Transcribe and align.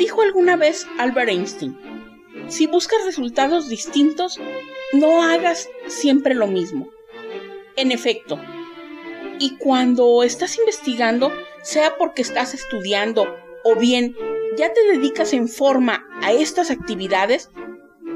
Dijo 0.00 0.22
alguna 0.22 0.56
vez 0.56 0.86
Albert 0.96 1.28
Einstein, 1.28 1.76
si 2.48 2.66
buscas 2.66 3.04
resultados 3.04 3.68
distintos, 3.68 4.40
no 4.94 5.22
hagas 5.22 5.68
siempre 5.88 6.34
lo 6.34 6.46
mismo. 6.46 6.88
En 7.76 7.92
efecto, 7.92 8.40
y 9.38 9.58
cuando 9.58 10.22
estás 10.22 10.56
investigando, 10.56 11.30
sea 11.60 11.98
porque 11.98 12.22
estás 12.22 12.54
estudiando 12.54 13.26
o 13.62 13.76
bien 13.76 14.16
ya 14.56 14.72
te 14.72 14.82
dedicas 14.90 15.34
en 15.34 15.48
forma 15.48 16.08
a 16.22 16.32
estas 16.32 16.70
actividades, 16.70 17.50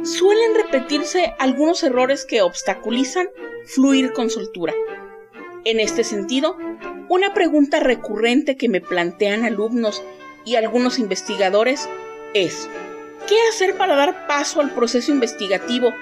suelen 0.05 0.55
repetirse 0.55 1.35
algunos 1.39 1.83
errores 1.83 2.25
que 2.25 2.41
obstaculizan 2.41 3.29
fluir 3.67 4.15
con 4.15 4.31
soltura. 4.31 4.73
En 5.67 5.81
este 5.81 6.03
sentido, 6.03 6.57
una 7.11 7.35
pregunta 7.35 7.79
recurrente 7.79 8.57
que 8.57 8.71
me 8.71 8.81
plantean 8.81 9.45
alumnos 9.45 10.03
y 10.45 10.57
algunos 10.57 10.99
investigadores 10.99 11.89
es 12.35 12.69
¿qué 13.27 13.37
hacer 13.49 13.77
para 13.77 13.97
dar 13.97 14.27
paso 14.27 14.61
al 14.61 14.75
proceso 14.75 15.11
investigativo 15.13 15.93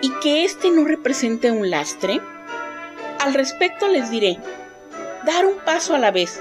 y 0.00 0.10
que 0.20 0.44
éste 0.44 0.70
no 0.70 0.84
represente 0.84 1.50
un 1.50 1.70
lastre? 1.70 2.20
Al 3.18 3.34
respecto 3.34 3.88
les 3.88 4.10
diré, 4.10 4.38
dar 5.26 5.46
un 5.46 5.58
paso 5.58 5.94
a 5.94 5.98
la 5.98 6.10
vez. 6.10 6.40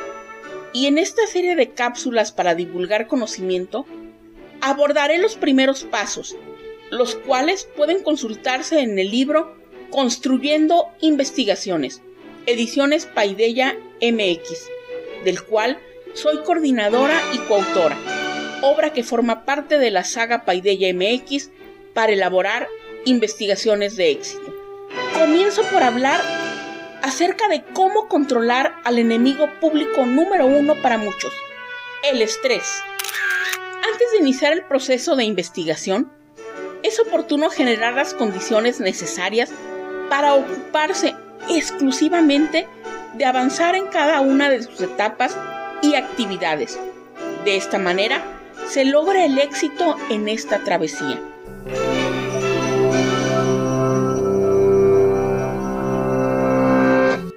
Y 0.74 0.86
en 0.86 0.98
esta 0.98 1.26
serie 1.26 1.56
de 1.56 1.72
cápsulas 1.72 2.32
para 2.32 2.54
divulgar 2.54 3.08
conocimiento, 3.08 3.86
abordaré 4.62 5.18
los 5.18 5.36
primeros 5.36 5.84
pasos, 5.84 6.36
los 6.92 7.16
cuales 7.16 7.68
pueden 7.76 8.04
consultarse 8.04 8.82
en 8.82 9.00
el 9.00 9.10
libro 9.10 9.56
Construyendo 9.90 10.90
Investigaciones, 11.02 12.02
ediciones 12.46 13.06
Paideya 13.06 13.76
MX, 14.02 14.70
del 15.24 15.42
cual 15.44 15.80
soy 16.18 16.40
coordinadora 16.40 17.22
y 17.34 17.38
coautora, 17.40 17.96
obra 18.64 18.92
que 18.92 19.04
forma 19.04 19.46
parte 19.46 19.78
de 19.78 19.92
la 19.92 20.04
saga 20.04 20.46
Paideya 20.46 20.92
MX 20.92 21.52
para 21.94 22.12
elaborar 22.12 22.68
investigaciones 23.06 23.96
de 23.96 24.12
éxito. 24.12 24.52
Comienzo 25.14 25.62
por 25.72 25.84
hablar 25.84 26.20
acerca 27.04 27.48
de 27.50 27.64
cómo 27.74 28.08
controlar 28.08 28.74
al 28.84 28.98
enemigo 28.98 29.48
público 29.62 30.08
número 30.08 30.48
uno 30.48 30.74
para 30.82 30.98
muchos, 30.98 31.32
el 32.04 32.24
estrés. 32.24 32.68
Antes 33.94 34.12
de 34.12 34.18
iniciar 34.18 34.54
el 34.54 34.66
proceso 34.66 35.16
de 35.16 35.24
investigación, 35.24 36.12
es 36.82 37.00
oportuno 37.00 37.52
generar 37.52 37.94
las 37.94 38.16
condiciones 38.16 38.80
necesarias 38.80 39.52
para 40.10 40.34
ocuparse 40.34 41.14
exclusivamente 41.48 42.68
de 43.14 43.26
avanzar 43.26 43.76
en 43.76 43.86
cada 43.88 44.20
una 44.22 44.50
de 44.50 44.64
sus 44.64 44.82
etapas 44.82 45.38
y 45.82 45.96
actividades. 45.96 46.80
De 47.46 47.56
esta 47.56 47.78
manera, 47.80 48.24
se 48.68 48.86
logra 48.86 49.26
el 49.26 49.38
éxito 49.40 49.96
en 50.10 50.28
esta 50.28 50.64
travesía. 50.64 51.20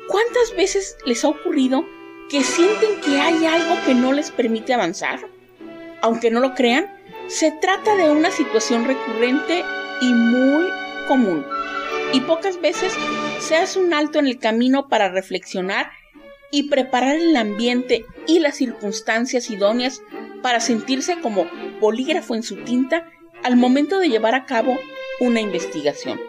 ¿Cuántas 0.09 0.57
veces 0.57 0.97
les 1.07 1.25
ha 1.25 1.29
ocurrido 1.29 1.85
que 2.29 2.43
sienten 2.43 3.01
que 3.01 3.21
hay 3.21 3.47
algo 3.47 3.77
que 3.87 3.95
no 3.95 4.13
les 4.13 4.31
permite 4.31 4.75
avanzar? 4.75 5.21
Aunque 6.03 6.31
no 6.31 6.41
lo 6.41 6.55
crean, 6.55 6.87
se 7.29 7.53
trata 7.53 7.95
de 7.95 8.11
una 8.11 8.31
situación 8.31 8.87
recurrente 8.87 9.63
y 10.01 10.13
muy 10.13 10.67
común. 11.07 11.47
Y 12.13 12.21
pocas 12.23 12.61
veces 12.61 12.93
se 13.39 13.57
hace 13.57 13.79
un 13.79 13.95
alto 13.95 14.19
en 14.19 14.27
el 14.27 14.39
camino 14.39 14.89
para 14.89 15.09
reflexionar 15.09 15.93
y 16.51 16.65
preparar 16.65 17.17
el 17.17 17.37
ambiente 17.37 18.07
y 18.27 18.41
las 18.41 18.57
circunstancias 18.57 19.51
idóneas 19.51 20.03
para 20.43 20.61
sentirse 20.61 21.21
como 21.21 21.47
bolígrafo 21.81 22.35
en 22.35 22.43
su 22.43 22.57
tinta 22.65 23.11
al 23.43 23.57
momento 23.57 23.99
de 23.99 24.09
llevar 24.09 24.35
a 24.35 24.47
cabo 24.47 24.79
una 25.21 25.41
investigación. 25.41 26.21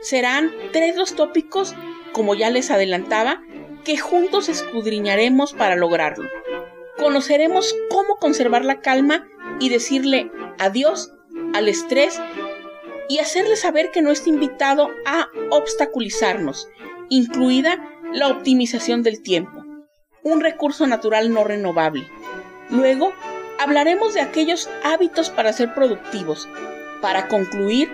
Serán 0.00 0.52
tres 0.72 0.96
los 0.96 1.14
tópicos, 1.14 1.74
como 2.12 2.34
ya 2.34 2.50
les 2.50 2.70
adelantaba, 2.70 3.42
que 3.84 3.98
juntos 3.98 4.48
escudriñaremos 4.48 5.54
para 5.54 5.76
lograrlo. 5.76 6.28
Conoceremos 6.96 7.74
cómo 7.90 8.16
conservar 8.16 8.64
la 8.64 8.80
calma 8.80 9.28
y 9.60 9.68
decirle 9.68 10.30
adiós 10.58 11.12
al 11.54 11.68
estrés 11.68 12.20
y 13.08 13.18
hacerle 13.18 13.56
saber 13.56 13.90
que 13.90 14.02
no 14.02 14.10
está 14.10 14.28
invitado 14.28 14.90
a 15.06 15.28
obstaculizarnos, 15.50 16.68
incluida 17.08 17.82
la 18.12 18.28
optimización 18.28 19.02
del 19.02 19.22
tiempo, 19.22 19.64
un 20.22 20.40
recurso 20.40 20.86
natural 20.86 21.32
no 21.32 21.44
renovable. 21.44 22.08
Luego, 22.70 23.12
hablaremos 23.58 24.14
de 24.14 24.20
aquellos 24.20 24.68
hábitos 24.82 25.30
para 25.30 25.52
ser 25.52 25.74
productivos. 25.74 26.48
Para 27.00 27.28
concluir, 27.28 27.90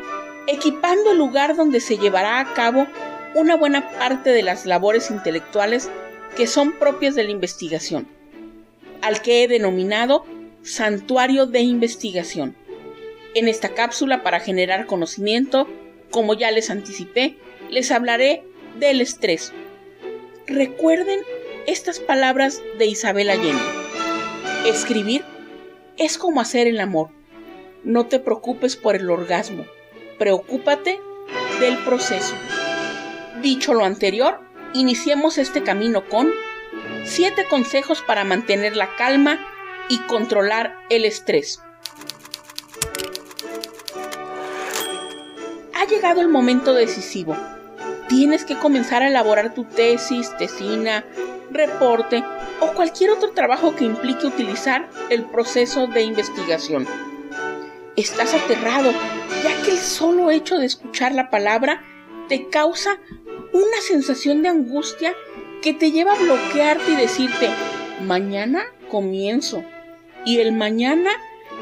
equipando 0.47 1.13
el 1.13 1.19
lugar 1.19 1.57
donde 1.57 1.81
se 1.81 1.99
llevará 1.99 2.41
a 2.41 2.55
cabo 2.55 2.87
una 3.35 3.57
buena 3.57 3.91
parte 3.91 4.31
de 4.31 4.43
las 4.43 4.67
labores 4.67 5.11
intelectuales 5.11 5.91
que 6.37 6.47
son 6.47 6.73
propias 6.73 7.15
de 7.15 7.25
la 7.25 7.31
investigación, 7.31 8.09
al 9.03 9.21
que 9.21 9.43
he 9.43 9.49
denominado 9.49 10.25
Santuario 10.63 11.47
de 11.47 11.61
Investigación. 11.61 12.57
En 13.35 13.49
esta 13.49 13.71
cápsula 13.71 14.23
para 14.23 14.41
generar 14.41 14.87
conocimiento, 14.87 15.69
como 16.11 16.35
ya 16.35 16.51
les 16.53 16.71
anticipé, 16.71 17.37
les 17.69 17.91
hablaré 17.91 18.45
del 18.79 19.01
estrés, 19.01 19.53
Recuerden 20.47 21.21
estas 21.67 22.01
palabras 22.01 22.61
de 22.77 22.85
Isabel 22.85 23.31
Allende. 23.31 23.63
Escribir 24.67 25.25
es 25.97 26.19
como 26.19 26.43
hacer 26.43 26.67
el 26.67 26.81
amor. 26.81 27.09
No 27.83 28.07
te 28.09 28.19
preocupes 28.19 28.77
por 28.77 28.95
el 28.95 29.09
orgasmo, 29.09 29.65
preocúpate 30.19 31.01
del 31.61 31.79
proceso. 31.79 32.35
Dicho 33.41 33.73
lo 33.73 33.87
anterior, 33.87 34.39
iniciemos 34.75 35.39
este 35.39 35.63
camino 35.63 36.07
con 36.11 36.31
7 37.05 37.47
consejos 37.49 38.03
para 38.07 38.25
mantener 38.25 38.77
la 38.77 38.95
calma 38.97 39.41
y 39.89 39.99
controlar 40.01 40.77
el 40.91 41.07
estrés. 41.07 41.63
Ha 45.75 45.87
llegado 45.87 46.21
el 46.21 46.29
momento 46.29 46.75
decisivo 46.75 47.35
tienes 48.15 48.45
que 48.45 48.57
comenzar 48.57 49.03
a 49.03 49.09
elaborar 49.09 49.55
tu 49.55 49.65
tesis, 49.65 50.31
tesina, 50.39 51.05
reporte 51.51 52.23
o 52.61 52.69
cualquier 52.69 53.11
otro 53.11 53.33
trabajo 53.33 53.75
que 53.75 53.85
implique 53.85 54.29
utilizar 54.29 54.89
el 55.11 55.25
proceso 55.25 55.89
de 55.89 56.03
investigación. 56.03 56.87
Estás 57.97 58.33
aterrado, 58.33 58.93
ya 59.43 59.63
que 59.63 59.73
el 59.73 59.79
solo 59.79 60.31
hecho 60.31 60.59
de 60.59 60.67
escuchar 60.67 61.13
la 61.13 61.29
palabra 61.29 61.83
te 62.29 62.49
causa 62.51 63.01
una 63.53 63.81
sensación 63.81 64.43
de 64.43 64.49
angustia 64.49 65.13
que 65.61 65.75
te 65.75 65.91
lleva 65.91 66.13
a 66.13 66.19
bloquearte 66.19 66.93
y 66.93 66.97
decirte, 66.97 67.51
mañana 68.01 68.63
comienzo. 68.93 69.65
Y 70.25 70.39
el 70.39 70.53
mañana 70.53 71.11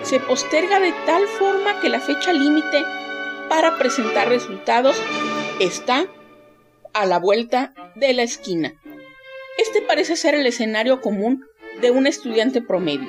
se 0.03 0.21
posterga 0.21 0.81
de 0.81 0.93
tal 1.07 1.27
forma 1.29 1.81
que 1.81 1.89
la 1.89 2.01
fecha 2.01 2.35
límite 2.35 2.83
para 3.49 3.79
presentar 3.79 4.29
resultados 4.29 5.01
está 5.59 6.07
a 6.93 7.07
la 7.07 7.19
vuelta 7.19 7.75
de 7.95 8.13
la 8.13 8.23
esquina. 8.23 8.75
Este 9.59 9.83
parece 9.83 10.17
ser 10.17 10.35
el 10.35 10.47
escenario 10.47 11.01
común 11.01 11.45
de 11.81 11.91
un 11.91 12.07
estudiante 12.07 12.63
promedio. 12.63 13.09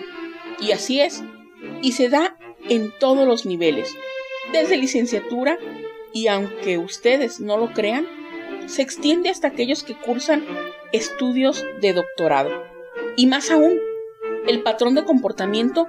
Y 0.60 0.72
así 0.72 1.00
es. 1.00 1.24
Y 1.82 1.94
se 1.94 2.10
da 2.10 2.38
en 2.70 2.92
todos 3.00 3.28
los 3.28 3.46
niveles. 3.46 3.94
Desde 4.52 4.78
licenciatura 4.78 5.58
y 6.14 6.28
aunque 6.28 6.78
ustedes 6.78 7.40
no 7.40 7.58
lo 7.58 7.74
crean, 7.74 8.08
se 8.68 8.82
extiende 8.82 9.30
hasta 9.30 9.48
aquellos 9.48 9.84
que 9.84 9.96
cursan 9.96 10.46
estudios 10.92 11.66
de 11.82 11.94
doctorado. 11.94 12.52
Y 13.16 13.28
más 13.28 13.50
aún, 13.52 13.80
el 14.48 14.62
patrón 14.62 14.96
de 14.96 15.06
comportamiento 15.06 15.88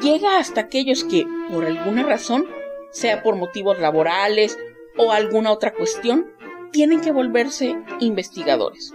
llega 0.00 0.38
hasta 0.38 0.62
aquellos 0.62 1.04
que, 1.04 1.26
por 1.50 1.64
alguna 1.64 2.02
razón, 2.04 2.46
sea 2.90 3.22
por 3.22 3.36
motivos 3.36 3.78
laborales 3.78 4.58
o 4.96 5.12
alguna 5.12 5.52
otra 5.52 5.74
cuestión, 5.74 6.32
tienen 6.72 7.00
que 7.00 7.12
volverse 7.12 7.76
investigadores. 8.00 8.92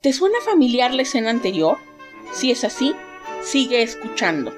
¿Te 0.00 0.12
suena 0.12 0.38
familiar 0.44 0.94
la 0.94 1.02
escena 1.02 1.30
anterior? 1.30 1.76
Si 2.32 2.50
es 2.50 2.64
así, 2.64 2.94
sigue 3.42 3.82
escuchando. 3.82 4.54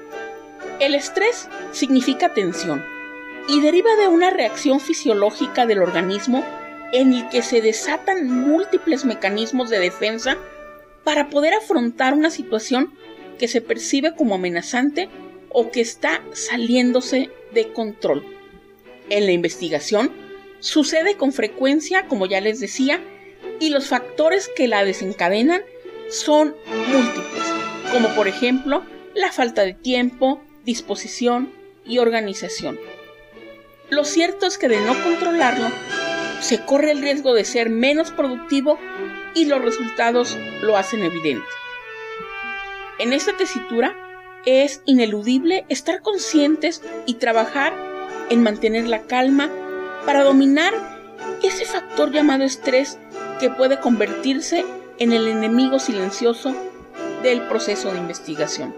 El 0.79 0.95
estrés 0.95 1.47
significa 1.71 2.33
tensión 2.33 2.83
y 3.47 3.61
deriva 3.61 3.95
de 3.95 4.07
una 4.07 4.29
reacción 4.29 4.79
fisiológica 4.79 5.65
del 5.65 5.81
organismo 5.81 6.45
en 6.93 7.13
el 7.13 7.29
que 7.29 7.41
se 7.41 7.61
desatan 7.61 8.29
múltiples 8.29 9.05
mecanismos 9.05 9.69
de 9.69 9.79
defensa 9.79 10.37
para 11.03 11.29
poder 11.29 11.53
afrontar 11.53 12.13
una 12.13 12.29
situación 12.29 12.93
que 13.39 13.47
se 13.47 13.61
percibe 13.61 14.15
como 14.15 14.35
amenazante 14.35 15.09
o 15.49 15.71
que 15.71 15.81
está 15.81 16.21
saliéndose 16.33 17.29
de 17.53 17.73
control. 17.73 18.23
En 19.09 19.25
la 19.25 19.31
investigación 19.31 20.11
sucede 20.61 21.17
con 21.17 21.33
frecuencia, 21.33 22.07
como 22.07 22.25
ya 22.25 22.39
les 22.39 22.59
decía, 22.59 23.01
y 23.59 23.69
los 23.69 23.89
factores 23.89 24.49
que 24.55 24.67
la 24.67 24.85
desencadenan 24.85 25.61
son 26.09 26.55
múltiples, 26.87 27.43
como 27.91 28.07
por 28.15 28.27
ejemplo 28.27 28.83
la 29.13 29.31
falta 29.31 29.63
de 29.63 29.73
tiempo, 29.73 30.41
disposición 30.63 31.51
y 31.85 31.97
organización. 31.97 32.79
Lo 33.89 34.05
cierto 34.05 34.45
es 34.45 34.57
que 34.57 34.69
de 34.69 34.79
no 34.79 34.93
controlarlo, 35.03 35.67
se 36.39 36.63
corre 36.65 36.91
el 36.91 37.01
riesgo 37.01 37.33
de 37.33 37.43
ser 37.43 37.69
menos 37.69 38.11
productivo 38.11 38.79
y 39.35 39.45
los 39.45 39.61
resultados 39.61 40.37
lo 40.61 40.77
hacen 40.77 41.03
evidente. 41.03 41.45
En 42.99 43.13
esta 43.13 43.35
tesitura 43.35 43.95
es 44.45 44.81
ineludible 44.85 45.65
estar 45.69 46.01
conscientes 46.01 46.81
y 47.05 47.15
trabajar 47.15 47.73
en 48.29 48.41
mantener 48.43 48.87
la 48.87 49.01
calma 49.03 49.49
para 50.05 50.23
dominar 50.23 50.73
ese 51.43 51.65
factor 51.65 52.11
llamado 52.11 52.43
estrés 52.43 52.97
que 53.39 53.49
puede 53.49 53.79
convertirse 53.79 54.65
en 54.99 55.13
el 55.13 55.27
enemigo 55.27 55.79
silencioso 55.79 56.55
del 57.23 57.41
proceso 57.47 57.91
de 57.91 57.99
investigación. 57.99 58.75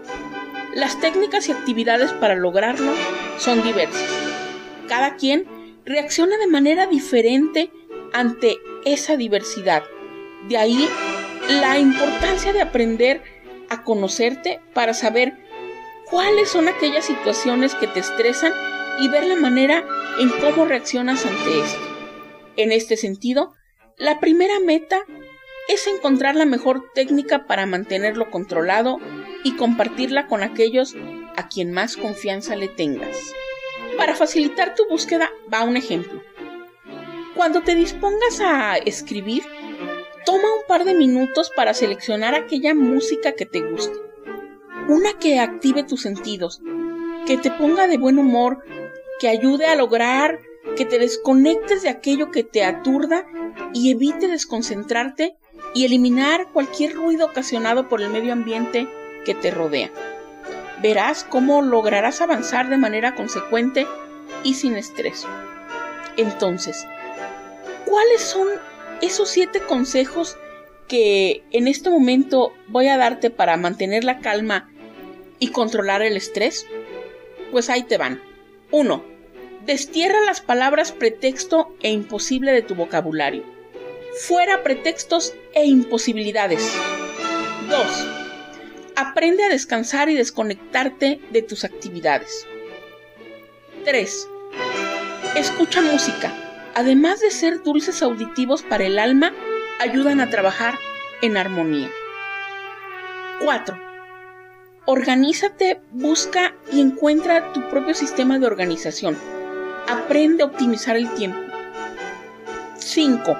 Las 0.74 1.00
técnicas 1.00 1.48
y 1.48 1.52
actividades 1.52 2.12
para 2.12 2.34
lograrlo 2.34 2.92
son 3.38 3.62
diversas. 3.62 4.08
Cada 4.88 5.16
quien 5.16 5.46
reacciona 5.84 6.36
de 6.38 6.46
manera 6.46 6.86
diferente 6.86 7.70
ante 8.12 8.58
esa 8.84 9.16
diversidad. 9.16 9.84
De 10.48 10.56
ahí 10.56 10.88
la 11.48 11.78
importancia 11.78 12.52
de 12.52 12.62
aprender 12.62 13.22
a 13.68 13.82
conocerte 13.82 14.60
para 14.72 14.94
saber 14.94 15.34
cuáles 16.10 16.48
son 16.48 16.68
aquellas 16.68 17.04
situaciones 17.04 17.74
que 17.74 17.86
te 17.86 18.00
estresan 18.00 18.52
y 19.00 19.08
ver 19.08 19.26
la 19.26 19.36
manera 19.36 19.84
en 20.18 20.30
cómo 20.40 20.64
reaccionas 20.64 21.26
ante 21.26 21.60
esto. 21.60 21.80
En 22.56 22.72
este 22.72 22.96
sentido, 22.96 23.52
la 23.96 24.20
primera 24.20 24.60
meta 24.60 25.00
es 25.68 25.86
encontrar 25.86 26.36
la 26.36 26.44
mejor 26.44 26.90
técnica 26.94 27.46
para 27.46 27.66
mantenerlo 27.66 28.30
controlado 28.30 28.98
y 29.42 29.56
compartirla 29.56 30.26
con 30.26 30.42
aquellos 30.42 30.94
a 31.36 31.48
quien 31.48 31.72
más 31.72 31.96
confianza 31.96 32.56
le 32.56 32.68
tengas. 32.68 33.16
Para 33.96 34.14
facilitar 34.14 34.74
tu 34.74 34.86
búsqueda 34.88 35.30
va 35.52 35.64
un 35.64 35.76
ejemplo. 35.76 36.22
Cuando 37.34 37.62
te 37.62 37.74
dispongas 37.74 38.40
a 38.40 38.76
escribir, 38.76 39.42
toma 40.24 40.44
un 40.44 40.66
par 40.68 40.84
de 40.84 40.94
minutos 40.94 41.50
para 41.54 41.74
seleccionar 41.74 42.34
aquella 42.34 42.74
música 42.74 43.32
que 43.32 43.46
te 43.46 43.60
guste. 43.60 43.98
Una 44.88 45.14
que 45.18 45.38
active 45.38 45.82
tus 45.82 46.02
sentidos, 46.02 46.60
que 47.26 47.38
te 47.38 47.50
ponga 47.50 47.88
de 47.88 47.98
buen 47.98 48.18
humor, 48.18 48.64
que 49.20 49.28
ayude 49.28 49.66
a 49.66 49.76
lograr 49.76 50.40
que 50.76 50.84
te 50.84 50.98
desconectes 50.98 51.82
de 51.82 51.88
aquello 51.88 52.30
que 52.30 52.42
te 52.42 52.64
aturda 52.64 53.26
y 53.72 53.90
evite 53.90 54.28
desconcentrarte 54.28 55.36
y 55.74 55.84
eliminar 55.84 56.48
cualquier 56.52 56.94
ruido 56.94 57.26
ocasionado 57.26 57.88
por 57.88 58.00
el 58.00 58.10
medio 58.10 58.32
ambiente 58.32 58.88
que 59.24 59.34
te 59.34 59.50
rodea. 59.50 59.90
Verás 60.82 61.24
cómo 61.24 61.62
lograrás 61.62 62.20
avanzar 62.20 62.68
de 62.68 62.76
manera 62.76 63.14
consecuente 63.14 63.86
y 64.42 64.54
sin 64.54 64.76
estrés. 64.76 65.26
Entonces, 66.16 66.86
¿cuáles 67.86 68.22
son 68.22 68.48
esos 69.00 69.28
siete 69.28 69.60
consejos 69.60 70.36
que 70.88 71.42
en 71.50 71.68
este 71.68 71.90
momento 71.90 72.52
voy 72.68 72.88
a 72.88 72.96
darte 72.96 73.30
para 73.30 73.56
mantener 73.56 74.04
la 74.04 74.18
calma 74.18 74.70
y 75.38 75.48
controlar 75.48 76.02
el 76.02 76.16
estrés? 76.16 76.66
Pues 77.50 77.70
ahí 77.70 77.82
te 77.84 77.98
van. 77.98 78.33
1. 78.74 79.04
Destierra 79.66 80.20
las 80.26 80.40
palabras 80.40 80.90
pretexto 80.90 81.72
e 81.80 81.92
imposible 81.92 82.50
de 82.50 82.62
tu 82.62 82.74
vocabulario. 82.74 83.44
Fuera 84.26 84.64
pretextos 84.64 85.32
e 85.54 85.64
imposibilidades. 85.64 86.72
2. 87.70 88.08
Aprende 88.96 89.44
a 89.44 89.48
descansar 89.48 90.08
y 90.08 90.16
desconectarte 90.16 91.20
de 91.30 91.42
tus 91.42 91.62
actividades. 91.62 92.48
3. 93.84 94.28
Escucha 95.36 95.80
música. 95.80 96.34
Además 96.74 97.20
de 97.20 97.30
ser 97.30 97.62
dulces 97.62 98.02
auditivos 98.02 98.64
para 98.64 98.86
el 98.86 98.98
alma, 98.98 99.32
ayudan 99.78 100.20
a 100.20 100.30
trabajar 100.30 100.74
en 101.22 101.36
armonía. 101.36 101.92
4. 103.38 103.83
Organízate, 104.86 105.80
busca 105.92 106.54
y 106.72 106.80
encuentra 106.80 107.52
tu 107.52 107.68
propio 107.68 107.94
sistema 107.94 108.38
de 108.38 108.46
organización 108.46 109.16
Aprende 109.86 110.42
a 110.42 110.46
optimizar 110.46 110.96
el 110.96 111.12
tiempo. 111.14 111.38
5. 112.78 113.36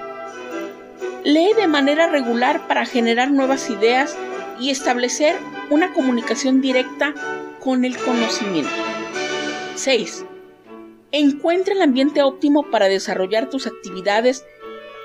Lee 1.25 1.55
de 1.57 1.67
manera 1.67 2.07
regular 2.07 2.69
para 2.69 2.85
generar 2.85 3.31
nuevas 3.31 3.71
ideas 3.71 4.17
y 4.61 4.71
establecer 4.71 5.37
una 5.71 5.95
comunicación 5.95 6.61
directa 6.61 7.15
con 7.61 7.87
el 7.87 7.97
conocimiento. 7.97 8.71
6. 9.75 10.27
Encuentra 11.13 11.73
el 11.73 11.81
ambiente 11.81 12.23
óptimo 12.23 12.71
para 12.71 12.89
desarrollar 12.89 13.49
tus 13.49 13.67
actividades. 13.67 14.45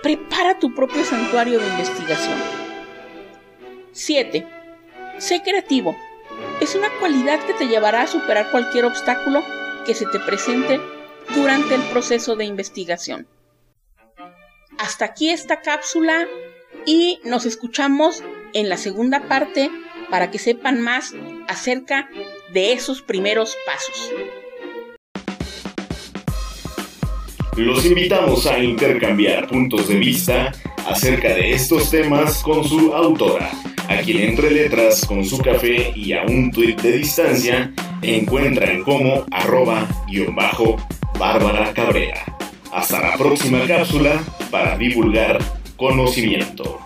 Prepara 0.04 0.60
tu 0.60 0.76
propio 0.76 1.06
santuario 1.06 1.60
de 1.60 1.68
investigación. 1.68 2.38
7. 3.94 4.46
Sé 5.20 5.42
creativo. 5.42 5.96
Es 6.62 6.76
una 6.76 6.90
cualidad 7.00 7.40
que 7.46 7.54
te 7.54 7.68
llevará 7.68 8.04
a 8.04 8.08
superar 8.08 8.52
cualquier 8.52 8.86
obstáculo 8.86 9.44
que 9.86 9.94
se 9.94 10.06
te 10.06 10.20
presente 10.20 10.80
durante 11.36 11.76
el 11.76 11.82
proceso 11.84 12.36
de 12.36 12.46
investigación. 12.46 13.28
Hasta 14.78 15.06
aquí 15.06 15.30
esta 15.30 15.62
cápsula 15.62 16.28
y 16.86 17.20
nos 17.24 17.46
escuchamos 17.46 18.24
en 18.54 18.70
la 18.70 18.78
segunda 18.78 19.28
parte 19.28 19.70
para 20.10 20.32
que 20.32 20.40
sepan 20.40 20.82
más 20.82 21.14
acerca 21.48 22.10
de 22.54 22.74
esos 22.74 23.02
primeros 23.02 23.56
pasos. 23.66 24.12
Los 27.56 27.86
invitamos 27.86 28.46
a 28.46 28.58
intercambiar 28.60 29.48
puntos 29.48 29.90
de 29.90 29.96
vista 29.96 30.52
acerca 30.88 31.36
de 31.36 31.52
estos 31.52 31.92
temas 31.92 32.42
con 32.42 32.64
su 32.64 32.94
autora, 32.94 33.52
a 33.90 33.98
quien 34.02 34.20
entre 34.20 34.52
letras 34.52 35.04
con 35.06 35.26
su 35.26 35.40
café 35.40 35.92
y 35.96 36.14
a 36.14 36.22
un 36.22 36.52
tuit 36.52 36.80
de 36.80 36.92
distancia 36.92 37.74
encuentran 38.04 38.84
como 38.84 39.26
arroba 39.32 39.88
guion 40.08 40.36
bajo 40.36 40.78
Bárbara 41.18 41.74
Cabrera. 41.74 42.24
Hasta 42.72 43.02
la 43.02 43.18
próxima 43.18 43.66
cápsula 43.66 44.24
para 44.52 44.78
divulgar 44.78 45.40
conocimiento. 45.76 46.80